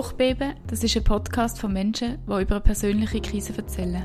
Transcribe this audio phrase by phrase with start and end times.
[0.00, 4.02] Nachbeben, das ist ein Podcast von Menschen, die über eine persönliche Krise erzählen.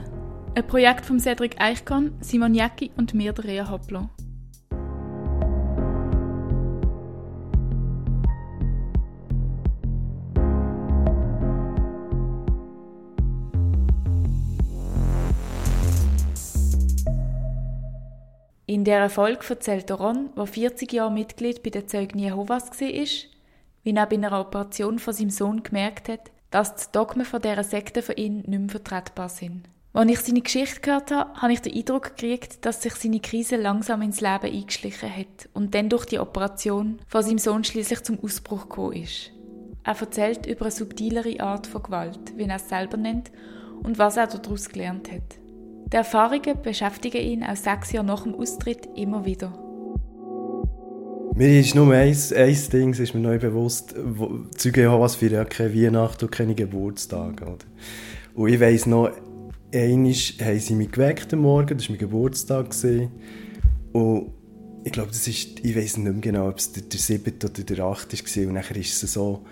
[0.53, 4.09] Ein Projekt von Cedric Eichkorn, Simon Jäcki und mir, der Rea Hopplo.
[18.65, 23.34] In dieser Folge erzählt Ron, der 40 Jahre Mitglied bei den Zeugen Jehovas war,
[23.85, 27.63] wie er bei einer Operation von seinem Sohn gemerkt hat, dass die Dogmen von dieser
[27.63, 29.69] Sekte für ihn nicht mehr vertretbar sind.
[29.93, 33.55] Als ich seine Geschichte gehört habe, habe ich den Eindruck gekriegt, dass sich seine Krise
[33.55, 38.19] langsam ins Leben eingeschlichen hat und dann durch die Operation von seinem Sohn schließlich zum
[38.21, 39.31] Ausbruch gekommen ist.
[39.83, 43.31] Er erzählt über eine subtilere Art von Gewalt, wie er es selber nennt,
[43.83, 45.39] und was er daraus gelernt hat.
[45.93, 49.64] Die Erfahrungen beschäftigen ihn auch sechs Jahre nach dem Austritt immer wieder.
[51.37, 53.93] Mir ist nur ein, ein Ding, ist mir neu bewusst,
[54.55, 57.57] Zeuge Jehovas feiern keine Weihnachten und keine Geburtstage.
[58.35, 59.11] Und ich weiss noch,
[59.73, 62.69] einmal haben sie mich geweckt am Morgen, das war mein Geburtstag.
[62.69, 63.11] Gewesen.
[63.91, 64.31] Und
[64.85, 67.33] ich glaube, das ist, ich weiß nicht mehr genau, ob es der, der 7.
[67.43, 68.37] oder der 8.
[68.37, 68.47] war.
[68.47, 69.43] Und nachher ist es so,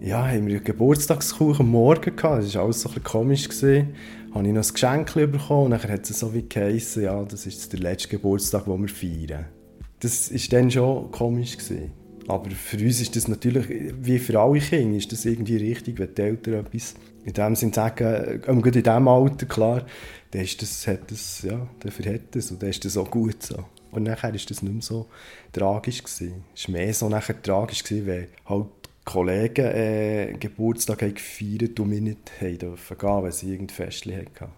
[0.00, 3.46] ja, haben wir einen Geburtstagskuchen am Morgen gehabt, das war alles so ein komisch.
[3.46, 3.88] Gewesen.
[4.32, 7.44] Habe ich noch ein Geschenk bekommen und nachher hat es so wie geheißen, ja, das
[7.44, 9.59] ist der letzte Geburtstag, den wir feiern
[10.00, 11.56] das war dann schon komisch.
[11.56, 11.92] Gewesen.
[12.28, 13.66] Aber für uns ist das natürlich,
[14.00, 17.72] wie für alle Kinder, ist das irgendwie richtig, wenn die Eltern etwas in dem Sinn
[17.72, 19.84] sagen, ähm, in diesem Alter, klar,
[20.30, 23.42] dann ist das, hat das, ja, dafür hat das und dann ist das auch gut
[23.42, 23.64] so.
[23.90, 25.06] Und nachher ist das nicht mehr so
[25.52, 26.02] tragisch.
[26.06, 28.66] Es war mehr so nachher tragisch gewesen, weil halt
[29.04, 34.16] Kollegen äh, Geburtstag haben gefeiert und wir nicht haben dürfen gehen, weil sie irgendein Festchen
[34.16, 34.52] hatten.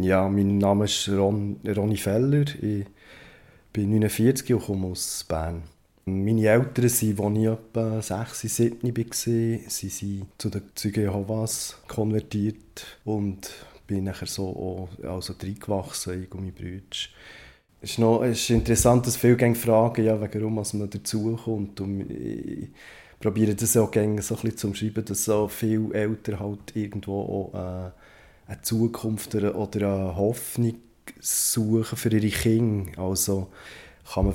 [0.00, 2.44] Ja, mein Name ist Ron, Ronny Feller.
[2.62, 2.86] Ich
[3.72, 5.62] bin 49 und komme aus Bern.
[6.04, 11.78] Meine Eltern sind, als ich etwa 6, 7 war, sind sie zu den Zeugen Jehovas
[11.86, 13.48] konvertiert und
[13.86, 16.82] bin nachher so auch, also reingewachsen, ich und meine Brüder.
[17.80, 21.80] Es ist, noch, es ist interessant, dass viele fragen, ja, warum man dazukommt.
[22.10, 22.68] Ich
[23.20, 27.52] probiere das auch gerne so ein bisschen zu umschreiben, dass so viele Eltern halt irgendwo
[27.54, 27.90] auch äh,
[28.48, 30.74] eine Zukunft oder eine Hoffnung
[31.20, 32.98] suchen für ihre Kinder.
[32.98, 33.48] Also,
[34.12, 34.34] kann man,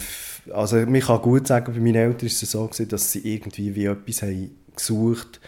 [0.53, 3.75] also man kann gut sagen, bei meinen Eltern war es so, gewesen, dass sie irgendwie
[3.75, 5.39] wie etwas haben gesucht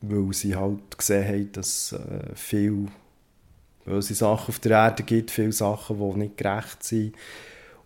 [0.00, 2.86] weil sie halt gesehen haben, dass äh, viele
[3.84, 7.14] böse Sachen auf der Erde gibt, viele Sachen, die nicht gerecht sind.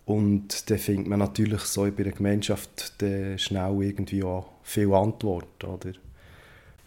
[0.05, 2.93] Und dann findet man natürlich so bei der Gemeinschaft
[3.37, 5.93] schnell irgendwie auch viel Antwort, oder?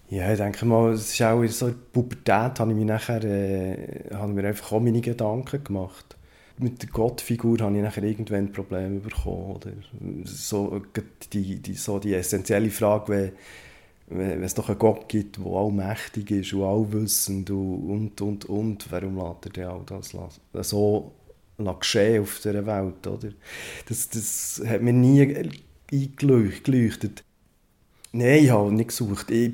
[0.08, 3.24] Ja, ich denke mal, es ist auch in so der Pubertät, habe ich mir nachher,
[3.24, 6.16] äh, habe mir einfach auch meine Gedanken gemacht.
[6.58, 9.72] Mit der Gottfigur habe ich nachher irgendwann Probleme bekommen, oder?
[10.24, 10.80] So
[11.32, 13.34] die, die, so die essentielle Frage,
[14.08, 18.92] wenn, wenn es doch einen Gott gibt, der allmächtig ist und allwissend und, und, und,
[18.92, 19.82] warum lässt er denn all
[20.52, 21.12] das so
[21.80, 23.30] geschehen auf dieser Welt, oder?
[23.88, 25.50] Das, das hat mir nie
[25.92, 27.24] eingeleuchtet.
[28.12, 29.30] Nein, ich habe nicht gesucht.
[29.30, 29.52] Ich,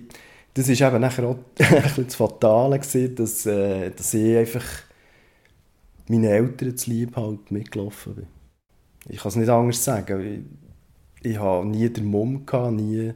[0.54, 1.38] das war eben nachher auch
[1.96, 4.64] das Fatale, gewesen, dass, äh, dass ich einfach
[6.08, 8.26] meinen Eltern zu lieb halt mitgelaufen bin.
[9.08, 10.46] Ich kann es nicht anders sagen.
[11.22, 13.14] Ich, ich hatte nie den Mumm, gehabt, nie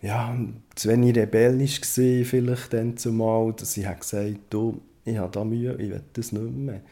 [0.00, 0.36] ja,
[0.74, 5.72] zu wenig rebellisch gewesen, vielleicht dann zumal, dass ich gesagt du, ich habe da Mühe,
[5.74, 6.82] ich will das nicht mehr.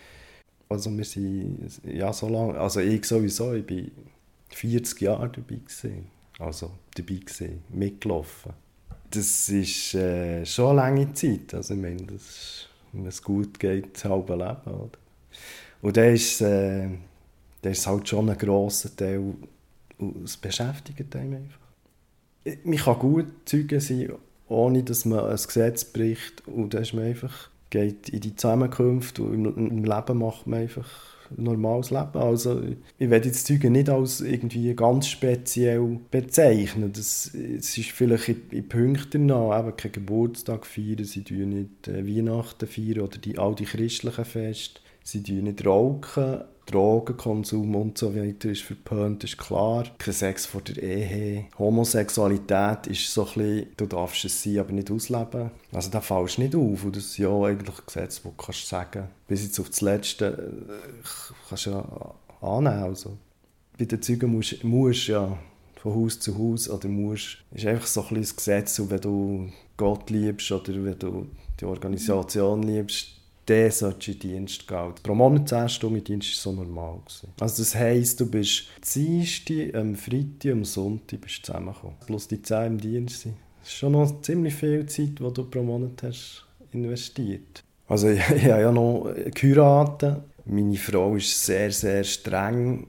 [0.69, 3.85] Also wir sind, ja, so lange, also ich sowieso, ich war
[4.51, 6.07] 40 Jahre dabei gewesen.
[6.39, 8.53] Also dabei gewesen, mitgelaufen
[9.17, 11.55] das ist äh, schon eine lange Zeit.
[11.55, 14.75] Also ich meine, das ist, wenn es gut geht, das halbe Leben.
[14.75, 14.99] Oder?
[15.83, 16.89] Und da ist, äh,
[17.63, 19.35] ist halt schon ein grosser Teil,
[20.25, 22.57] es beschäftigt einem einfach.
[22.65, 24.13] Man kann gut Zeuge sein,
[24.49, 29.23] ohne dass man ein Gesetz bricht und dann ist man einfach, geht in die Zusammenkünfte
[29.23, 30.89] und im Leben macht man einfach
[31.37, 32.17] normales Leben.
[32.17, 32.63] Also
[32.99, 36.93] ich werde jetzt Zeuge nicht als irgendwie ganz speziell bezeichnen.
[36.93, 41.89] Das, es ist vielleicht in, in Punkten nach, eben kein Geburtstag feiern, sie feiern nicht
[41.89, 44.81] äh, Weihnachten feiern oder die, all die christlichen Feste.
[45.05, 46.43] Sie feiern nicht rauchen,
[46.73, 49.85] Drogenkonsum und so weiter ist verpönt, ist klar.
[49.99, 51.47] Kein Sex vor der Ehe.
[51.59, 55.51] Homosexualität ist so ein bisschen, du darfst es sein, aber nicht ausleben.
[55.73, 56.85] Also da fällst du nicht auf.
[56.85, 59.81] Und das ist ja eigentlich ein Gesetz, das du kannst sagen bis jetzt auf das
[59.81, 61.07] Letzte äh,
[61.49, 62.83] kannst du ja annehmen.
[62.83, 63.17] Also,
[63.79, 65.39] bei den Zeugen musst du ja
[65.77, 69.01] von Haus zu Haus oder musst, ist einfach so ein bisschen das Gesetz, und wenn
[69.01, 69.49] du
[69.79, 71.29] Gott liebst oder wenn du
[71.59, 74.95] die Organisation liebst, der sollte in Dienst gehen.
[75.03, 77.01] Pro Monat 10 Stunden Dienst war so normal.
[77.41, 81.97] Also das heisst, du bist Dienstag, am Freitag, am Sonntag bist zusammengekommen.
[82.07, 83.27] Plus die 10 im Dienst.
[83.27, 87.63] Das ist schon noch ziemlich viel Zeit, die du pro Monat hast investiert.
[87.89, 90.23] Also ich, ich habe ja noch geheiratet.
[90.45, 92.89] Meine Frau ist sehr, sehr streng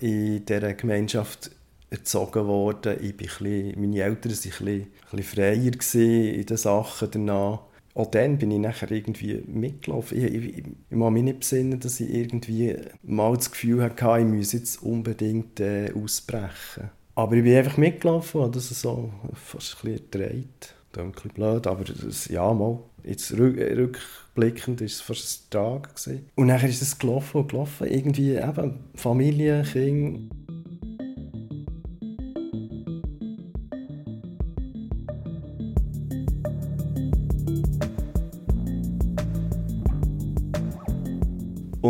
[0.00, 1.50] in dieser Gemeinschaft
[1.88, 2.96] erzogen worden.
[3.00, 7.60] Ich bin bisschen, meine Eltern waren ein bisschen, freier in den Sachen danach.
[7.94, 10.18] Auch dann bin ich nachher irgendwie mitgelaufen.
[10.18, 14.20] Ich, ich, ich, ich kann mich nicht besinnen, dass ich irgendwie mal das Gefühl hatte,
[14.20, 16.90] ich müsse jetzt unbedingt äh, ausbrechen.
[17.14, 21.66] Aber ich bin einfach mitgelaufen und das so fast ein bisschen ist ein bisschen blöd,
[21.66, 22.78] aber das, ja, mal.
[23.02, 25.96] Jetzt rück, rückblickend war es fast ein Tag.
[25.96, 26.26] Gewesen.
[26.34, 27.86] Und nachher ist es gelaufen und gelaufen.
[27.86, 30.34] Irgendwie eben Familie, Kinder.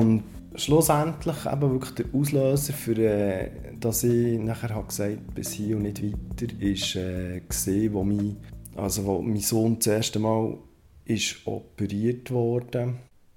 [0.01, 0.25] Und
[0.55, 5.83] schlussendlich eben wirklich der Auslöser für, äh, dass ich nachher habe gesagt bis hier und
[5.83, 8.39] nicht weiter, ist äh, gesehen, wo mein,
[8.77, 10.57] also wo mein Sohn das erste Mal
[11.05, 12.95] ist operiert wurde.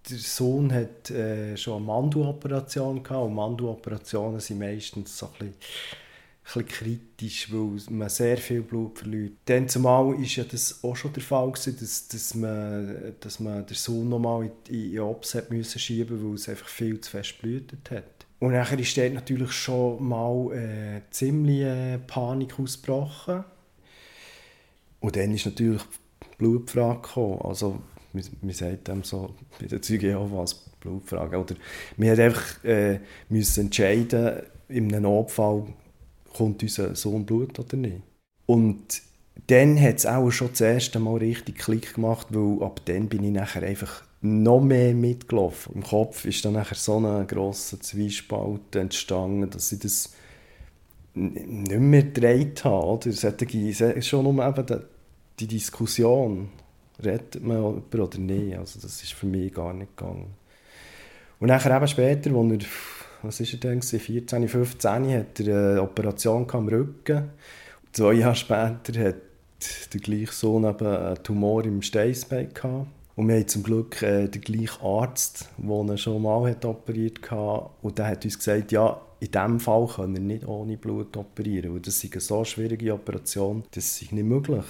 [0.10, 5.56] Der Sohn hat äh, schon eine Mandeloperation gehabt und Mandeloperationen sind meistens so ein bisschen
[6.44, 9.34] bisschen kritisch, weil man sehr viel Blut verliert.
[9.46, 13.66] Dann zumal war ja das auch schon der Fall, gewesen, dass, dass, man, dass man
[13.66, 17.40] den Sohn nochmal in, in Ops hat müssen schieben weil es einfach viel zu fest
[17.42, 18.04] blutet hat.
[18.40, 23.46] Und nachher ist dort natürlich schon mal äh, ziemlich äh, Panik ausgebrochen.
[25.00, 27.40] Und dann ist natürlich die Blutfrage gekommen.
[27.42, 27.82] Also,
[28.12, 31.38] man, man sagt dem so bei den Zeugen auch was, Blutfrage.
[31.38, 31.56] Oder
[31.96, 33.00] wir mussten einfach äh,
[33.30, 35.68] müssen entscheiden, in einem Notfall
[36.34, 38.02] kommt unser Sohn Blut oder nicht.
[38.46, 39.02] Und
[39.48, 43.24] dann hat es auch schon das erste Mal richtig Klick gemacht, weil ab dann bin
[43.24, 45.76] ich nachher einfach noch mehr mitgelaufen.
[45.76, 50.14] Im Kopf ist dann nachher so ein grosser Zwiespalt entstanden, dass ich das
[51.14, 52.86] nicht mehr gedreht habe.
[52.86, 53.12] Oder?
[53.12, 54.76] Solche, schon um die,
[55.40, 56.50] die Diskussion,
[57.04, 60.34] redet man jemand oder nicht, also das ist für mich gar nicht gegangen.
[61.40, 62.68] Und nachher eben später, als er
[63.24, 67.30] was ist er denn, 14, 15, hat er eine Operation am Rücken.
[67.92, 69.16] Zwei Jahre später hat
[69.94, 72.50] der gleiche Sohn eben einen Tumor im Steißbein.
[73.16, 77.70] Und wir haben zum Glück äh, den gleichen Arzt, der ihn schon mal operiert hat.
[77.82, 81.72] Und der hat uns gesagt, ja, in diesem Fall können wir nicht ohne Blut operieren.
[81.72, 84.66] Und das ist eine so schwierige Operation, das ist nicht möglich.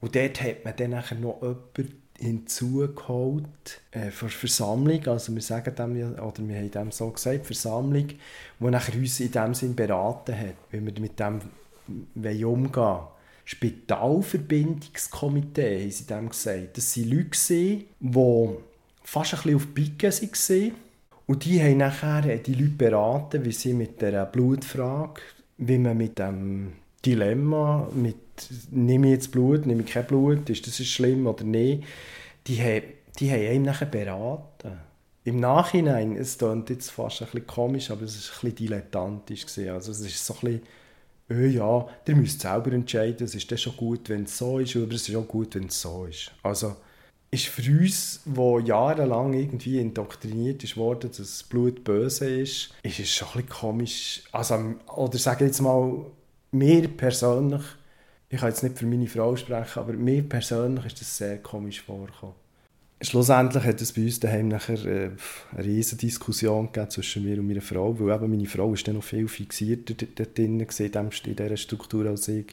[0.00, 6.14] Und dort hat man dann noch jemanden hinzugeholt äh, für Versammlung, also wir sagen dem,
[6.14, 10.56] oder wir haben dem so gesagt, Versammlung, die nachher uns in dem Sinn beraten hat,
[10.70, 11.40] wie wir mit dem
[12.44, 13.06] umgehen wollen.
[13.44, 16.76] Spitalverbindungskomitee, haben sie dem gesagt.
[16.76, 17.30] Das waren Leute,
[18.00, 18.48] die
[19.02, 20.72] fast ein bisschen auf Picke waren.
[21.26, 25.22] Und die haben nachher die Leute beraten, wie sie mit der Blutfrage,
[25.56, 26.74] wie man mit dem
[27.04, 28.16] Dilemma, mit
[28.70, 31.84] nehme ich jetzt Blut, nehme ich kein Blut, ist das schlimm oder nicht,
[32.46, 32.84] die haben,
[33.18, 34.78] die haben ihm nachher beraten.
[35.24, 39.46] Im Nachhinein, es klingt jetzt fast ein bisschen komisch, aber es war ein bisschen dilettantisch.
[39.46, 39.70] Gewesen.
[39.70, 40.62] Also es ist so ein bisschen,
[41.30, 44.74] oh ja, ihr müsst selber entscheiden, es ist dann schon gut, wenn es so ist,
[44.76, 46.32] oder es ist auch gut, wenn es so ist.
[46.42, 46.76] Also
[47.30, 53.10] ist für uns, wo jahrelang irgendwie indoktriniert ist worden, dass Blut böse ist, ist es
[53.10, 54.22] schon ein bisschen komisch.
[54.32, 56.06] Also, oder sage jetzt mal,
[56.52, 57.62] mir persönlich
[58.30, 61.80] ich kann jetzt nicht für meine Frau sprechen, aber mir persönlich ist das sehr komisch
[61.80, 62.34] vorgekommen.
[63.00, 65.10] Schlussendlich hat es bei uns daheim nachher äh,
[65.52, 69.04] eine riesige Diskussion zwischen mir und meiner Frau, weil eben meine Frau ist dann noch
[69.04, 72.46] viel fixierter dort drin, in dieser Struktur als ich.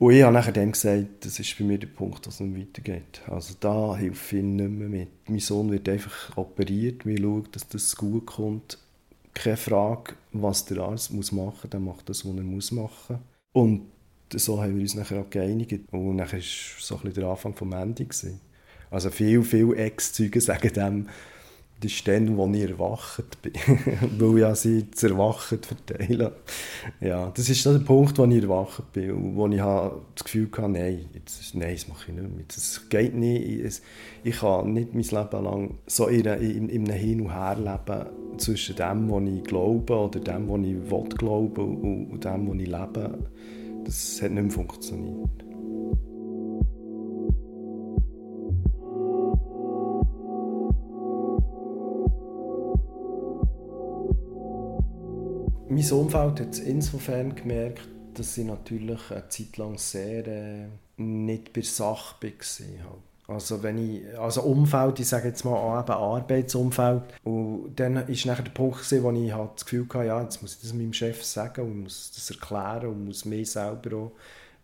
[0.00, 2.68] Und ich habe nachher dann gesagt, das ist bei mir der Punkt, dass es nicht
[2.68, 3.22] weitergeht.
[3.28, 5.08] Also da hilft ich nicht mehr mit.
[5.28, 8.76] Mein Sohn wird einfach operiert, wir schauen, dass das gut kommt.
[9.32, 13.18] Keine Frage, was der Arzt muss machen muss, der macht das, was er muss machen.
[13.52, 13.86] Und
[14.32, 15.92] so haben wir uns nachher auch geeinigt.
[15.92, 16.44] Und nachher war
[16.80, 18.06] so ein bisschen der Anfang vom Ende.
[18.90, 21.08] Also viele, viele Ex-Zeugen sagen dem,
[21.84, 23.52] das ist dann, wo ich erwacht bin.
[24.18, 26.30] Weil ja sie das Erwachen verteilen.
[27.00, 29.12] Ja, das ist der Punkt, wo ich erwacht bin.
[29.12, 32.44] Und wo ich das Gefühl hatte, nein, jetzt, nein, das mache ich nicht mehr.
[32.48, 33.82] Das geht nicht.
[34.22, 38.38] Ich kann nicht mein Leben lang so in, in, in einem Hin und Her leben
[38.38, 42.66] zwischen dem, was ich glaube oder dem, was ich will glauben und dem, was ich
[42.66, 43.18] lebe.
[43.84, 45.44] Das hat nicht mehr funktioniert.
[55.74, 60.66] Mein Umfeld hat es insofern gemerkt, dass ich natürlich eine Zeit lang sehr äh,
[60.98, 63.34] nicht bei Sache war.
[63.34, 67.02] Also wenn ich, also Umfeld, ich sage jetzt mal eben Arbeitsumfeld.
[67.24, 70.54] Und dann war nachher der Punkt, wo ich halt das Gefühl hatte, ja, jetzt muss
[70.54, 74.12] ich das meinem Chef sagen und muss das erklären und muss mir selber auch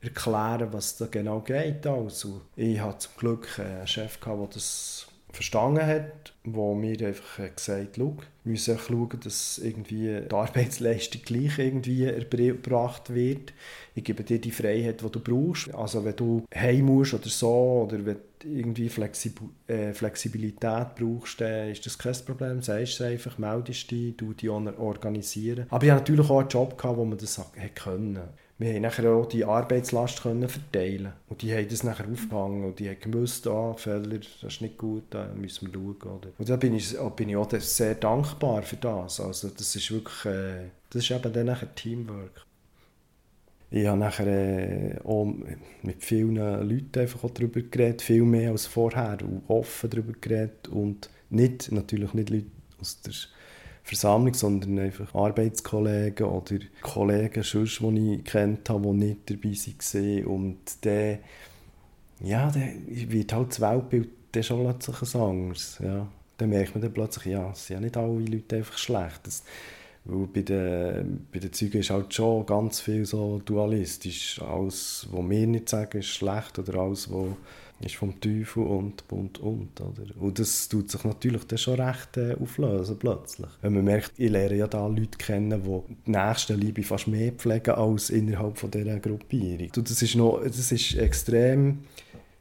[0.02, 1.88] erklären, was da genau geht.
[1.88, 7.98] Also, ich hatte zum Glück einen Chef, der das verstanden hat, wo mir einfach gesagt
[7.98, 13.52] hat, wir müssen schauen, dass irgendwie die Arbeitsleistung gleich irgendwie erbracht wird.
[13.94, 15.74] Ich gebe dir die Freiheit, die du brauchst.
[15.74, 21.40] Also wenn du heim musst oder so, oder wenn du irgendwie Flexib äh, Flexibilität brauchst,
[21.40, 22.62] dann ist das kein Problem.
[22.62, 25.66] Sagst du einfach, meldest dich, du die organisieren.
[25.68, 27.40] Aber ich hatte natürlich auch einen Job, gehabt, wo man das
[27.74, 28.20] können
[28.60, 32.78] wir haben nachher auch die Arbeitslast können verteilen und die haben das nachher aufgehangen und
[32.78, 36.18] die haben gewusst, ah, Fehler, das ist nicht gut, da müssen wir schauen.
[36.18, 36.28] Oder?
[36.36, 39.18] Und da bin ich, bin ich auch sehr dankbar für das.
[39.18, 42.44] Also das ist wirklich, äh, das ist eben dann nachher Teamwork.
[43.70, 45.32] Ich habe nachher äh, auch
[45.82, 49.16] mit vielen Leuten einfach auch darüber geredet, viel mehr als vorher
[49.48, 53.14] offen darüber geredet und nicht, natürlich nicht Leute aus der
[53.82, 60.24] Versammlung, sondern einfach Arbeitskollegen oder Kollegen, sonst, die ich kennt habe, die nicht dabei waren.
[60.26, 61.18] Und dann,
[62.22, 65.78] ja, dann wird halt das Weltbild dann schon plötzlich ein anderes.
[65.82, 66.06] Ja.
[66.38, 69.20] Dann merkt man dann plötzlich, ja, es sind ja nicht alle Leute einfach schlecht.
[69.24, 69.42] Das,
[70.04, 74.40] weil bei den, bei den Zeugen ist halt schon ganz viel so dualistisch.
[74.40, 77.28] Alles, was wir nicht sagen, ist schlecht oder alles, was
[77.80, 79.80] ist vom Teufel und, und, und.
[79.80, 80.20] Oder?
[80.20, 83.48] Und das tut sich natürlich dann schon recht äh, auflösen plötzlich.
[83.62, 87.32] Wenn man merkt, ich lerne ja da Leute kennen, die die nächste Liebe fast mehr
[87.32, 89.70] pflegen als innerhalb von dieser Gruppierung.
[89.76, 91.80] Und das ist, noch, das ist extrem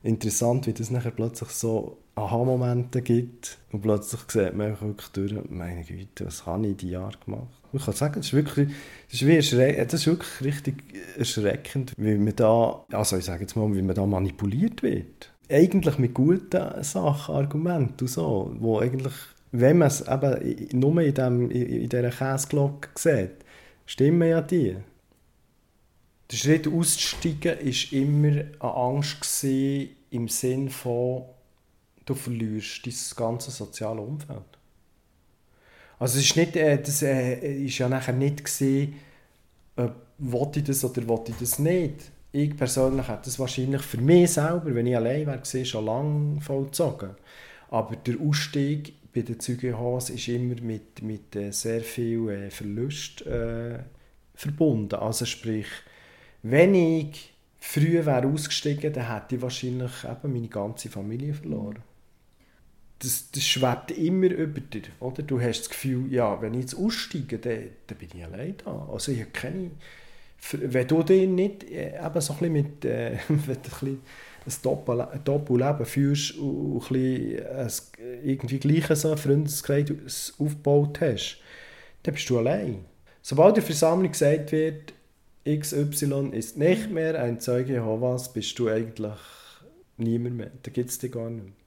[0.04, 5.84] interessant, wie das nachher plötzlich so Aha-Momente gibt und plötzlich sieht man wirklich durch, meine
[5.84, 7.59] Güte, was habe ich die Jahre gemacht?
[7.74, 8.70] Ich kann sagen, das ist wirklich,
[9.12, 9.36] das ist, wie
[9.76, 10.84] das ist wirklich richtig
[11.18, 15.32] erschreckend, wie man da, also ich sage jetzt mal, wie man da manipuliert wird.
[15.50, 19.14] Eigentlich mit guten Sachen, Argumenten und so, wo eigentlich,
[19.52, 23.46] wenn man es eben nur in, dem, in dieser Käseglocke sieht,
[23.86, 24.76] stimmen ja die.
[26.32, 28.28] Der Schritt auszusteigen war immer
[28.60, 31.24] eine Angst im Sinn von,
[32.06, 34.59] du verlierst dein ganzes soziales Umfeld.
[36.00, 38.96] Also es ist nicht, äh, das äh, ist ja nachher nicht gesehen,
[39.76, 42.12] äh, wollte ich das oder wollte ich das nicht.
[42.32, 47.12] Ich persönlich hätte das wahrscheinlich für mich selber, wenn ich allein wäre, schon lange vollzogen.
[47.70, 53.26] Aber der Ausstieg bei den Zeugenhaus ist immer mit, mit äh, sehr viel äh, Verlust
[53.26, 53.80] äh,
[54.36, 54.96] verbunden.
[54.96, 55.68] Also sprich,
[56.44, 61.84] wenn ich früher wäre ausgestiegen, dann hätte ich wahrscheinlich eben meine ganze Familie verloren
[63.00, 64.84] das, das schwebt immer über dir.
[65.00, 65.24] Oder?
[65.24, 68.90] Du hast das Gefühl, ja, wenn ich jetzt aussteige, dann, dann bin ich allein da.
[68.92, 69.72] Also ich habe.
[70.52, 72.86] Wenn du dich nicht äh, eben so ein bisschen mit...
[72.86, 74.00] Äh, ein, bisschen
[75.26, 77.72] Doppelleben führst und ein, ein
[78.24, 81.40] irgendwie gleich so einen Freundeskreis aufgebaut hast,
[82.04, 82.86] dann bist du allein.
[83.22, 84.94] Sobald der Versammlung gesagt wird,
[85.48, 89.14] XY ist nicht mehr ein Zeuge Jehovas, bist du eigentlich
[89.98, 90.52] niemand mehr.
[90.64, 91.59] Da gibt es dich gar nicht mehr.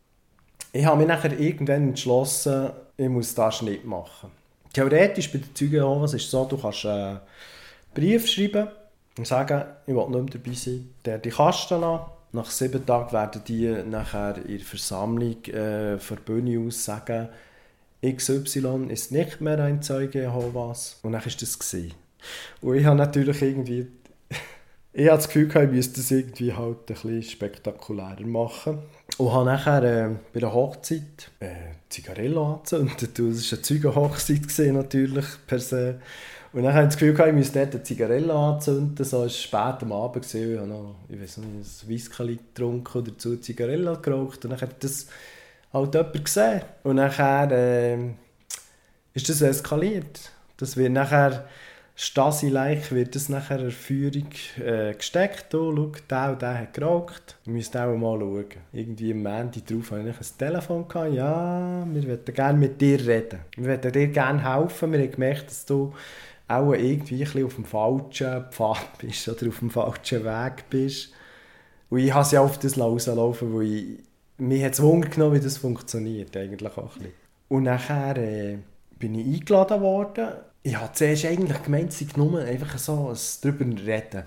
[0.75, 4.31] Ich habe mich nachher irgendwann entschlossen, ich muss das nicht machen.
[4.73, 7.21] Theoretisch bei den Zeugen Jehovas ist es so, du kannst einen
[7.93, 8.69] Brief schreiben
[9.19, 10.95] und sagen, ich will nicht mehr dabei sein.
[11.05, 12.00] Der die Kasten an.
[12.35, 17.29] Nach sieben Tagen werden die nachher in der Versammlung äh, von der Bühne aus sagen,
[18.02, 20.99] XY ist nicht mehr ein Zeuge Jehovas.
[21.02, 21.59] Und dann war das.
[21.59, 21.93] Gewesen.
[22.62, 23.88] Und ich habe natürlich irgendwie
[24.95, 28.79] ich hatte das Gefühl, ich müsste das irgendwie halt ein bisschen spektakulärer machen.
[29.19, 31.50] Und habe nachher äh, bei der Hochzeit äh,
[31.88, 33.19] Zigarillo angezündet.
[33.19, 36.00] Das war eine Zeugenhochzeit natürlich per se.
[36.52, 39.04] Und dann hatte ich das Gefühl, ich müsste dort eine Zigarette anzünden.
[39.04, 40.23] So war es spät am Abend.
[40.23, 40.52] Gewesen.
[40.52, 44.45] Ich habe noch, ich weiß nicht, ein Whisky getrunken oder dazu Zigarette geraucht.
[44.45, 45.07] Und dann hat das
[45.73, 46.62] halt jemand gesehen.
[46.83, 47.99] Und nachher äh,
[49.14, 50.31] ist das eskaliert.
[50.59, 51.47] Das wird nachher
[51.94, 54.28] Stasi-like wird das nachher der Führung
[54.64, 55.54] äh, gesteckt.
[55.54, 57.37] Oh, schau, der und der hat geraucht.
[57.44, 58.46] Wir müssen auch mal schauen.
[58.72, 60.88] Irgendwie am Ende drauf hatte ich ein Telefon.
[60.88, 61.12] Gehabt.
[61.12, 63.40] Ja, wir möchten gerne mit dir reden.
[63.56, 64.92] Wir möchten dir gerne helfen.
[64.92, 65.92] Wir haben gemerkt, dass du
[66.49, 71.12] auch irgendwie ein auf dem falschen Pfad bist oder auf dem falschen Weg bist.
[71.90, 73.99] Und ich habe sie auf das rauslaufen, weil ich,
[74.38, 77.12] mir hat es genommen, wie das funktioniert eigentlich auch ein bisschen.
[77.49, 78.58] Und nachher äh,
[78.99, 80.28] bin ich eingeladen worden
[80.62, 84.25] ich habe zuerst eigentlich gemeint, sie nur einfach so darüber reden.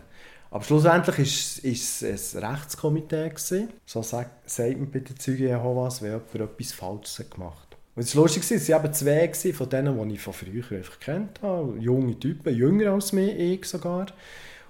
[0.52, 2.04] Aber schlussendlich war es
[2.36, 3.30] ein Rechtskomitee.
[3.30, 3.70] Gewesen.
[3.86, 7.78] So sagt, sagt man bei den Zeugen Jehovas, wenn jemand etwas Falsches gemacht hat.
[7.96, 11.42] Und es war lustig, es waren zwei von denen, die ich von früher einfach kennt
[11.42, 11.78] habe.
[11.80, 14.08] Junge Typen, jünger als mich, ich sogar.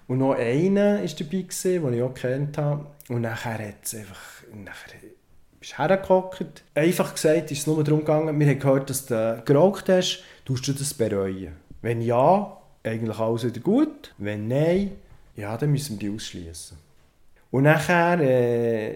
[0.08, 2.86] Und noch einer war dabei, den ich auch kennt habe.
[3.10, 4.22] Und nachher hat es einfach...
[4.54, 5.00] Nachher
[5.66, 6.64] bist hergehockt.
[6.76, 10.68] Einfach gesagt ist es nur darum gegangen, wir haben gehört, dass du geraucht hast, tust
[10.68, 11.54] du das bereuen?
[11.82, 14.14] Wenn ja, eigentlich alles wieder gut.
[14.18, 14.92] Wenn nein,
[15.36, 16.78] ja, dann müssen wir die ausschließen.
[17.52, 18.96] Und nachher äh,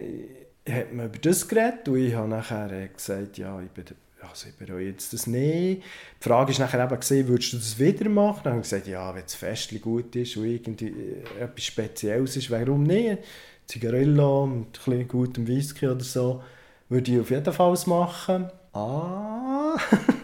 [0.69, 3.85] hat man über das geredet und ich habe nachher äh, gesagt, ja, ich, bin,
[4.21, 5.83] also ich bereue jetzt das nicht.
[5.83, 8.41] Die Frage ist nachher eben, würdest du das wieder machen?
[8.43, 12.37] Dann habe ich gesagt, ja, wenn das Festchen gut ist und irgendwie äh, etwas Spezielles
[12.37, 13.19] ist, warum nicht?
[13.67, 16.43] Zigarillo mit ein gutem Whisky oder so,
[16.89, 18.49] würde ich auf jeden Fall machen.
[18.73, 19.77] Ah,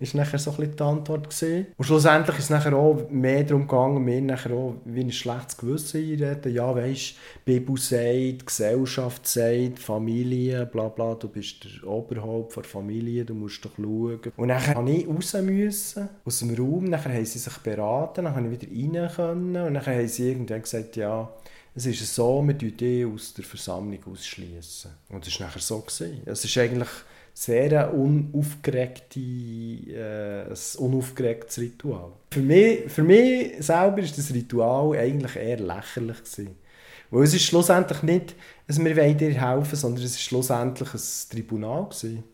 [0.00, 1.66] ist nachher so die Antwort gewesen.
[1.76, 5.58] Und schlussendlich ist es nachher auch mehr darum gegangen, mir nachher auch wie ein schlechtes
[5.58, 6.54] Gewissen einreden.
[6.54, 7.16] Ja, weisst,
[7.46, 13.34] die Bibel sagt, Gesellschaft sagt, Familie, bla bla, du bist der Oberhaupt der Familie, du
[13.34, 14.20] musst doch schauen.
[14.38, 18.32] Und nachher musste ich raus müssen, aus dem Raum, nachher haben sie sich beraten, dann
[18.32, 21.30] konnte ich wieder rein können und nachher haben sie irgendwann gesagt, ja,
[21.74, 24.90] es ist so, wir dich aus der Versammlung ausschließen.
[25.10, 25.78] Und das war nachher so.
[25.80, 26.22] Gewesen.
[26.26, 26.88] Es ist eigentlich
[27.40, 32.12] sehr unaufgeregte, äh, unaufgeregtes Ritual.
[32.30, 36.18] Für mich, für mich selber war das Ritual eigentlich eher lächerlich.
[36.18, 36.56] Gewesen.
[37.10, 38.34] Weil es ist schlussendlich nicht,
[38.66, 41.84] dass wir dir helfen sondern es ist schlussendlich ein Tribunal.
[41.84, 42.24] Gewesen.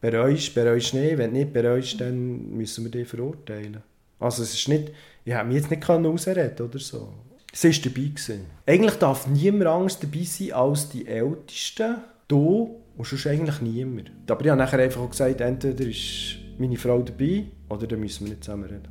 [0.00, 1.16] Bereust, bereust nicht.
[1.16, 3.84] Wenn du nicht bereust, dann müssen wir dich verurteilen.
[4.18, 4.90] Also es ist nicht,
[5.24, 7.12] ich hätte mich jetzt nicht ausreden oder so.
[7.52, 8.08] Sie war dabei.
[8.08, 8.46] Gewesen.
[8.66, 11.98] Eigentlich darf niemand Angst dabei sein als die Ältesten.
[12.26, 14.12] Du und sonst eigentlich niemand.
[14.28, 18.30] Aber ich habe nachher einfach gesagt, entweder ist meine Frau dabei oder dann müssen wir
[18.30, 18.88] nicht zusammen reden.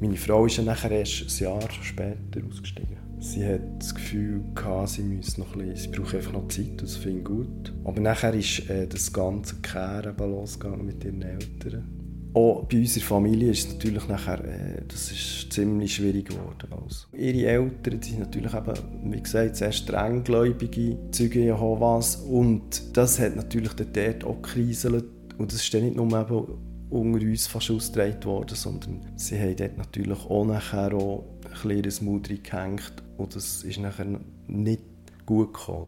[0.00, 2.98] Meine Frau ist ja nachher erst ein Jahr später ausgestiegen.
[3.20, 6.82] Sie hat das Gefühl, gehabt, sie müsse noch ein bisschen, sie braucht einfach noch Zeit,
[6.82, 7.72] das finde ich gut.
[7.84, 11.93] Aber nachher ist äh, das ganze Kehren losgegangen mit ihren Eltern
[12.34, 16.68] auch bei unserer Familie ist es natürlich nachher, äh, das ist ziemlich schwierig geworden.
[16.70, 23.36] Also, ihre Eltern sind natürlich eben, wie gesagt, sehr strenggläubige Zeugen Jehovas und das hat
[23.36, 25.04] natürlich dort auch gekriselt
[25.38, 26.44] und das ist dann nicht nur eben
[26.90, 31.24] unter uns fast ausgetragen worden, sondern sie haben dort natürlich auch nachher auch
[31.62, 34.06] ein bisschen Mut gehängt und das ist nachher
[34.48, 34.82] nicht
[35.24, 35.86] gut gekommen.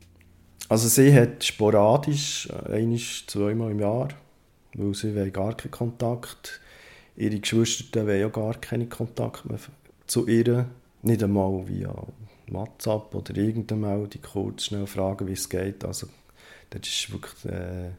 [0.68, 4.08] Also sie hat sporadisch, äh, einmal, zweimal im Jahr,
[4.76, 6.60] weil sie wollen gar keinen Kontakt.
[7.16, 9.58] Ihre Geschwister wollen ja gar keinen Kontakt mehr
[10.06, 10.66] zu ihr.
[11.02, 11.94] Nicht einmal via
[12.48, 15.84] WhatsApp oder irgendeine Meldung kurz schnell fragen, wie es geht.
[15.84, 16.08] Also,
[16.70, 17.90] dort ist wirklich äh,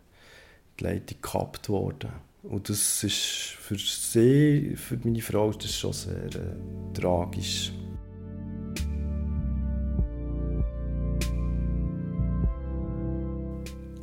[0.80, 2.12] die Leitung gekappt worden.
[2.44, 7.72] Und das ist für sie, für meine Frau, ist das schon sehr äh, tragisch.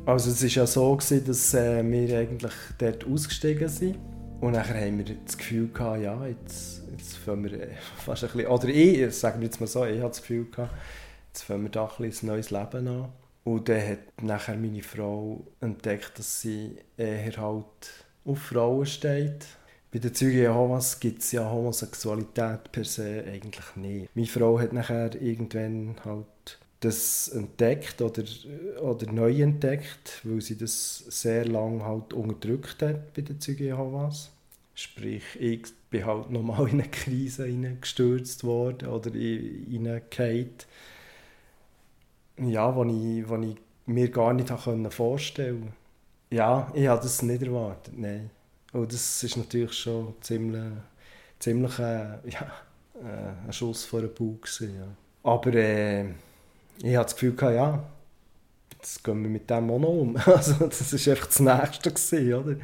[0.05, 3.97] Also es war ja so, gewesen, dass äh, wir eigentlich dort ausgestiegen sind.
[4.39, 7.69] Und nachher haben wir das Gefühl gehabt, ja, jetzt, jetzt fangen wir äh,
[8.05, 10.73] fast ein bisschen, oder ich, sagen wir jetzt mal so, ich hatte das Gefühl gehabt,
[11.33, 13.09] jetzt fangen wir da ein, bisschen ein neues Leben an.
[13.45, 17.65] Und dann hat nachher meine Frau entdeckt, dass sie eher halt
[18.25, 19.45] auf Frauen steht.
[19.91, 24.15] Bei den Zeugen Jehovas gibt es ja Homosexualität per se eigentlich nicht.
[24.15, 26.25] Meine Frau hat nachher irgendwann halt
[26.85, 28.23] das entdeckt oder,
[28.81, 34.31] oder neu entdeckt, weil sie das sehr lange halt unterdrückt hat bei den Zeugen Jehovas.
[34.73, 40.49] Sprich, ich bin halt nochmal in eine Krise hineingestürzt worden oder hineingefallen,
[42.37, 44.49] ja, wo ich, ich mir gar nicht
[44.93, 45.73] vorstellen konnte.
[46.31, 48.29] Ja, ich habe das nicht erwartet, nein.
[48.73, 50.63] Und das ist natürlich schon ziemlich,
[51.39, 52.51] ziemlich äh, ja,
[52.95, 54.47] äh, ein Schuss vor den Bug.
[54.59, 54.87] Ja.
[55.23, 56.05] Aber äh,
[56.81, 57.83] ich hatte das Gefühl, ja,
[58.71, 60.17] jetzt gehen wir mit dem auch um.
[60.25, 62.55] Also, das war einfach das Nächste, gewesen, oder?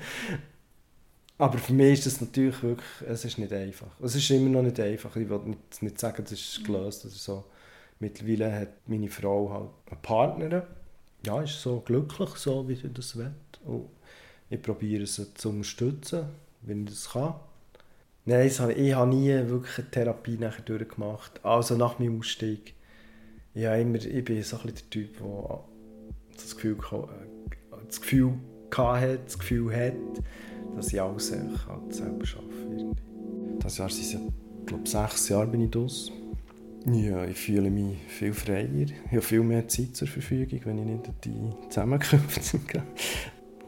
[1.37, 3.87] Aber für mich ist das natürlich wirklich, es ist nicht einfach.
[3.99, 5.15] Es ist immer noch nicht einfach.
[5.15, 7.43] Ich will nicht, nicht sagen, es ist gelöst oder so.
[7.99, 10.67] Mittlerweile hat meine Frau halt einen Partner.
[11.25, 13.31] Ja, ist so glücklich, so wie sie das will.
[13.65, 13.89] Und
[14.51, 16.25] ich probiere sie zu unterstützen,
[16.61, 17.35] wenn ich das kann.
[18.25, 21.43] Nein, ich habe nie wirklich eine Therapie nachher durchgemacht.
[21.43, 22.75] Also nach meinem Ausstieg
[23.53, 25.59] ja, immer, ich bin so ein der Typ, der
[26.33, 28.33] das Gefühl, äh, das Gefühl
[28.75, 29.93] hatte, das Gefühl hat,
[30.75, 32.95] dass ich alles halt selber arbeite.
[33.59, 36.11] Das Jahr sind es, glaube sechs Jahre bin ich draus.
[36.85, 38.67] Ja, ich fühle mich viel freier.
[38.71, 42.83] Ich habe viel mehr Zeit zur Verfügung, wenn ich nicht die Zusammenkünfte gehe.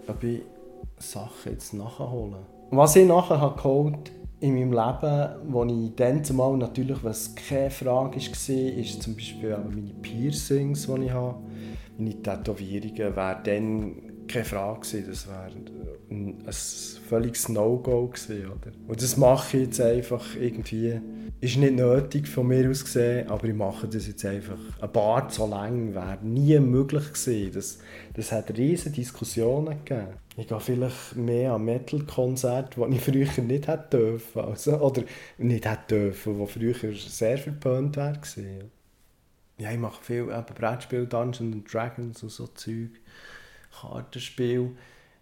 [0.08, 0.42] Aber ich
[0.98, 2.46] Sachen jetzt nachholen.
[2.72, 4.12] Was ich nachher habe geholt
[4.44, 9.58] in meinem Leben, wo ich dann zumal natürlich, was keine Frage war, ist zum Beispiel
[9.58, 11.40] meine Piercings, die ich habe.
[11.98, 15.04] Meine Tätowierungen wären dann keine Frage.
[15.04, 15.52] Das wäre
[16.10, 18.52] ein, ein völliges No-Go gewesen?
[18.88, 21.00] Und das mache ich jetzt einfach irgendwie.
[21.42, 24.58] Ist nicht nötig von mir aus gesehen, aber ich mache das jetzt einfach.
[24.80, 27.52] Ein Bart so lang wäre nie möglich gewesen.
[27.54, 27.80] Das,
[28.14, 30.14] das hat riesige Diskussionen gegeben.
[30.38, 34.42] Ich gehe vielleicht mehr an Metal-Konzerte, die ich früher nicht hätte dürfen.
[34.42, 35.04] Also, oder
[35.38, 38.20] nicht hätte dürfen, die früher sehr verpönt wären.
[39.58, 42.90] Ja, ich mache viel Brettspiel, Dungeons Dragons und so Zeug.
[43.80, 44.72] Kartenspiel.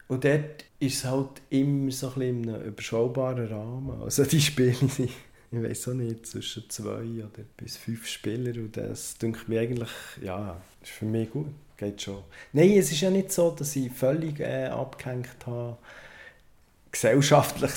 [0.08, 4.02] Und dort ist es halt immer so ein in einem überschaubaren Rahmen.
[4.02, 5.10] Also die Spiele sind,
[5.52, 9.90] ich weiß auch nicht, zwischen zwei oder bis fünf Spieler und das denke mir eigentlich,
[10.22, 12.24] ja, ist für mich gut, geht schon.
[12.54, 15.78] Nein, es ist ja nicht so, dass ich völlig äh, abgehängt habe,
[16.92, 17.72] gesellschaftlich,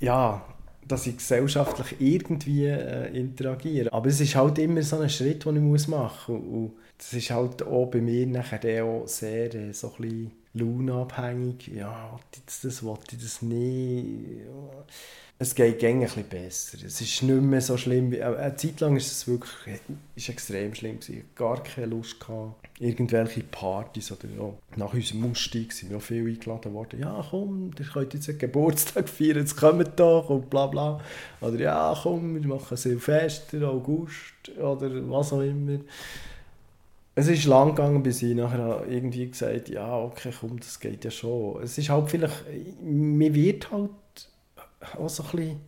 [0.00, 0.44] ja,
[0.86, 3.92] dass ich gesellschaftlich irgendwie äh, interagiere.
[3.92, 6.36] Aber es ist halt immer so ein Schritt, den ich machen muss.
[6.36, 11.68] Und, das ist halt auch bei mir nachher auch sehr äh, so ein bisschen launabhängig.
[11.74, 14.42] Ja, das, das wollte ich das nicht.
[15.36, 16.78] Es geht ein bisschen besser.
[16.86, 18.12] Es ist nicht mehr so schlimm.
[18.12, 19.80] Wie, eine Zeit lang ist es wirklich
[20.14, 20.98] ist extrem schlimm.
[21.00, 22.20] Ich hatte gar keine Lust.
[22.20, 22.68] Gehabt.
[22.78, 24.52] Irgendwelche Partys oder ja.
[24.76, 27.00] Nach unserem Ausstieg sind wir auch viel eingeladen worden.
[27.00, 31.00] Ja, komm, ihr könnt jetzt einen Geburtstag feiern, jetzt kommt doch und bla bla.
[31.40, 35.80] Oder ja, komm, wir machen Silvester, August oder was auch immer
[37.14, 41.10] es ist lang gegangen, bis ich nachher irgendwie gesagt ja, okay, komm, das geht ja
[41.10, 41.62] schon.
[41.62, 42.44] Es ist halt vielleicht,
[42.80, 43.90] mir wird halt
[44.96, 45.60] auch so ein bisschen,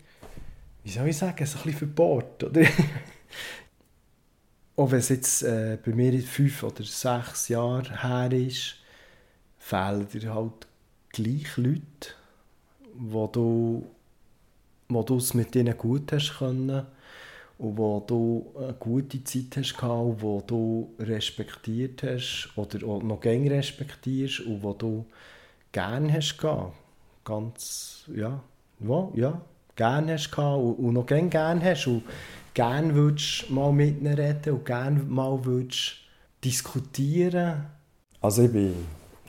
[0.85, 2.63] wie soll ich sagen, so ein bisschen verbohrt, oder?
[4.77, 8.77] auch wenn es jetzt äh, bei mir fünf oder sechs Jahre her ist,
[9.59, 10.67] fehlen dir halt
[11.11, 12.15] gleich Leute,
[12.95, 13.87] wo du,
[14.89, 16.87] wo du es mit denen gut hast können
[17.59, 23.47] und wo du eine gute Zeit hast gehabt, wo du respektiert hast oder noch gern
[23.47, 25.07] respektierst und wo du
[25.73, 26.75] gerne hast gehabt.
[27.25, 28.43] Ganz, ja,
[28.81, 29.41] wo, ja,
[29.77, 32.03] gerne hast gehabt und, und noch gern gerne hast und
[32.55, 35.97] gerne würdest mal mit ihnen reden und gerne mal würdest
[36.45, 37.67] diskutieren.
[38.21, 38.75] Also ich bin,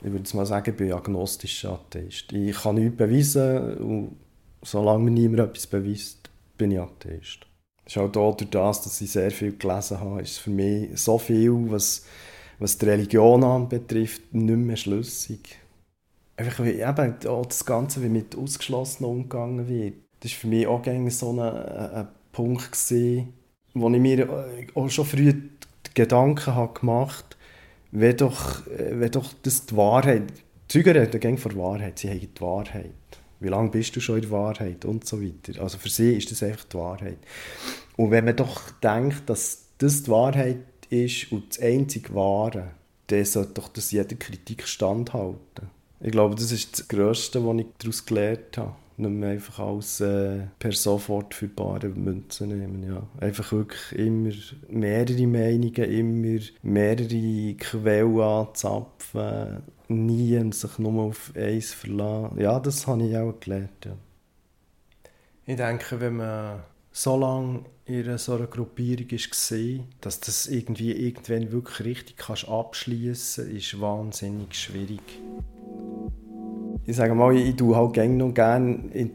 [0.02, 2.32] ich würde mal sagen, ich bin agnostischer Atheist.
[2.32, 4.16] Ich kann nichts beweisen und
[4.62, 7.46] solange mir niemand etwas beweist, bin ich Atheist
[7.86, 11.70] ist auch durch das, dass ich sehr viel gelesen habe, ist für mich so viel,
[11.70, 12.04] was,
[12.58, 15.58] was die Religion anbetrifft, nicht mehr schlüssig.
[16.36, 19.94] Einfach wie eben auch das Ganze, wie mit Ausgeschlossenen umgegangen wird.
[20.20, 23.32] Das war für mich auch so ein, ein Punkt, gewesen,
[23.72, 25.32] wo ich mir auch schon früh
[25.94, 31.56] Gedanken habe gemacht habe, wenn doch, wenn doch das die Wahrheit, die Zeugen reden von
[31.56, 32.92] Wahrheit, sie haben die Wahrheit
[33.40, 35.60] wie lange bist du schon in der Wahrheit und so weiter.
[35.62, 37.18] Also für sie ist das einfach die Wahrheit.
[37.96, 42.70] Und wenn man doch denkt, dass das die Wahrheit ist und das einzige Wahre,
[43.08, 45.70] dann sollte doch das jeder Kritik standhalten.
[46.00, 48.74] Ich glaube, das ist das Größte, was ich daraus gelernt habe.
[48.98, 52.82] Nicht mehr einfach alles äh, per sofort für bare Münzen nehmen.
[52.82, 53.06] Ja.
[53.20, 54.32] Einfach wirklich immer
[54.68, 62.40] mehrere Meinungen, immer mehrere Quellen anzapfen nie sich nur auf eins verlassen.
[62.40, 63.84] Ja, das habe ich auch gelernt.
[63.84, 63.96] Ja.
[65.44, 71.52] Ich denke, wenn man so lange in so einer Gruppierung war, dass das irgendwie irgendwann
[71.52, 75.20] wirklich richtig kannst abschließen kannst, ist wahnsinnig schwierig.
[76.84, 79.10] Ich sage mal, ich tue halt gerne noch gerne in,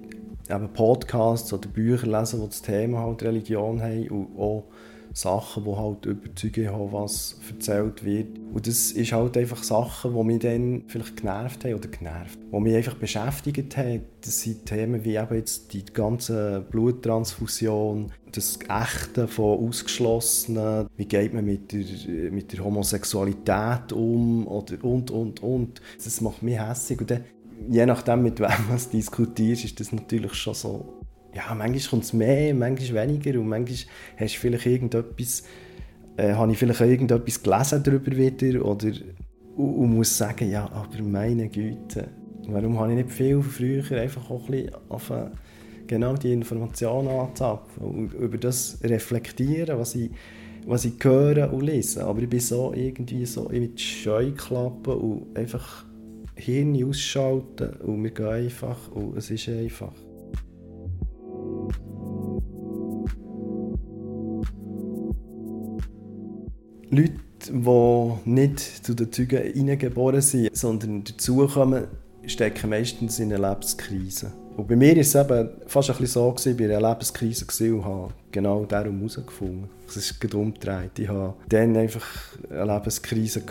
[0.74, 4.66] Podcasts oder Bücher lesen, die das Thema halt Religion haben und auch
[5.14, 8.28] Sachen, wo halt über Zeugen Jehovas erzählt wird.
[8.54, 12.60] Und das ist halt einfach Sachen, die mich dann vielleicht genervt haben oder genervt, die
[12.60, 14.04] mich einfach beschäftigt haben.
[14.22, 21.34] Das sind Themen wie eben jetzt die ganze Bluttransfusion, das Echte von Ausgeschlossenen, wie geht
[21.34, 25.82] man mit der, mit der Homosexualität um oder und, und, und.
[26.04, 27.02] Das macht mich hässlich.
[27.02, 27.24] Und dann,
[27.70, 31.02] je nachdem, mit wem du diskutierst, ist das natürlich schon so
[31.34, 33.78] ja, manchmal kommt es mehr, manchmal weniger und manchmal
[34.18, 35.44] hast du vielleicht irgendetwas,
[36.18, 38.88] äh, habe ich vielleicht irgendetwas gelesen darüber wieder oder
[39.56, 42.10] und, und muss sagen, ja, aber meine Güte,
[42.48, 45.12] warum habe ich nicht viel früher einfach auch ein bisschen auf,
[45.88, 50.12] genau die Informationen anzapfen und über das reflektieren, was ich,
[50.66, 52.06] was ich höre und lese.
[52.06, 55.86] Aber ich bin so irgendwie so mit Scheuklappen und einfach
[56.42, 59.94] Hirn ausschalten und wir gehen einfach und es ist einfach.
[66.90, 67.14] Leute,
[67.48, 71.86] die nicht zu den Zeugen hineingeboren sind, sondern dazukommen,
[72.26, 74.34] stecken meistens in einer Lebenskrise.
[74.58, 77.74] Und bei mir war es eben fast ein bisschen so, gewesen, war in einer Lebenskrise
[77.74, 79.70] und habe genau darum herausgefunden.
[79.88, 81.00] Es ist gerade umgedreht.
[81.00, 82.06] Ich hatte dann einfach
[82.50, 83.44] eine Lebenskrise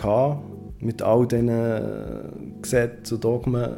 [0.80, 3.76] mit all diesen Gesetzen und Dogmen.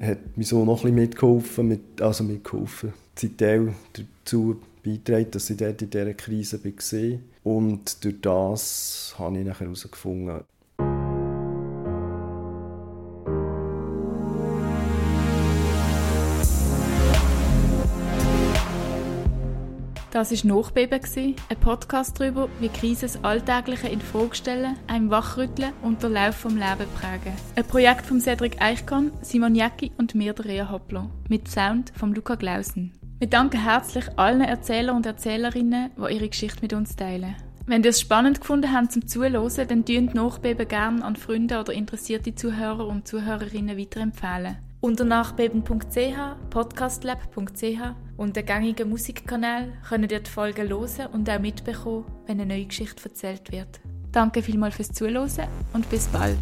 [0.00, 2.92] Hat mir so noch ein bisschen mitgeholfen, mit, also mitgeholfen,
[3.36, 7.18] Teil dazu beigetragen, dass ich dort in dieser Krise war.
[7.42, 10.40] Und durch das habe ich nachher herausgefunden,
[20.10, 21.00] Das war Nachbeben,
[21.50, 26.42] ein Podcast darüber, wie Krisen das Alltägliche in Frage stellen, einem wachrütteln und den Lauf
[26.42, 27.36] des Lebens prägen.
[27.56, 32.14] Ein Projekt von Cedric Eichkorn, Simon Jäcki und mir, der Rea Hoppler, mit Sound von
[32.14, 32.94] Luca Glausen.
[33.18, 37.36] Wir danken herzlich allen Erzählern und Erzählerinnen, die ihre Geschichte mit uns teilen.
[37.66, 41.74] Wenn ihr es spannend gefunden habt zum Zuhören, dann dünnt Nachbeben gerne an Freunde oder
[41.74, 44.56] interessierte Zuhörer und Zuhörerinnen weiterempfehlen.
[44.80, 47.80] Unter nachbeben.ch, podcastlab.ch
[48.16, 52.66] und den gängigen Musikkanal könnt ihr die Folgen hören und auch mitbekommen, wenn eine neue
[52.66, 53.80] Geschichte erzählt wird.
[54.12, 56.38] Danke vielmals fürs Zuhören und bis bald.